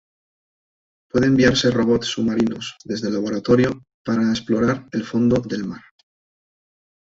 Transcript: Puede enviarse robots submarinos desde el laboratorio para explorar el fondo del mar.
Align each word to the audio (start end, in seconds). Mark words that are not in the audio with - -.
Puede 1.11 1.27
enviarse 1.27 1.69
robots 1.69 2.07
submarinos 2.07 2.75
desde 2.83 3.09
el 3.09 3.13
laboratorio 3.13 3.85
para 4.03 4.31
explorar 4.31 4.87
el 4.93 5.03
fondo 5.03 5.35
del 5.41 5.65
mar. 5.65 5.83